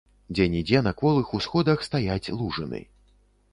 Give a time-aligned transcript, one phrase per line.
[0.37, 2.83] Дзе-нідзе на кволых усходах стаяць лужыны.